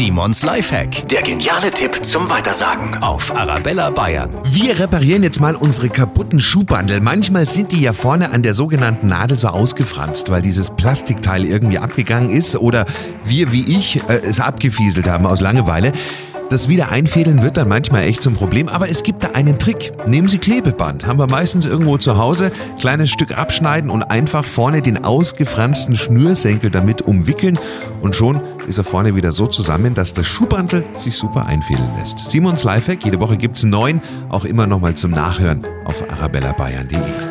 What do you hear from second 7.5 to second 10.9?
die ja vorne an der sogenannten Nadel so ausgefranst, weil dieses